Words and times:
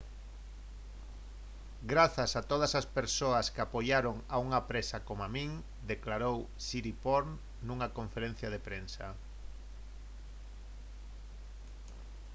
«grazas 1.91 2.31
a 2.35 2.41
todas 2.51 2.71
as 2.79 2.87
persoas 2.97 3.47
que 3.53 3.61
apoiaron 3.63 4.15
a 4.33 4.35
unha 4.45 4.61
presa 4.69 4.99
coma 5.07 5.27
min» 5.35 5.51
declarou 5.91 6.37
siriporn 6.67 7.29
nunha 7.67 7.93
conferencia 7.97 8.49
de 8.51 8.59
prensa 8.67 9.07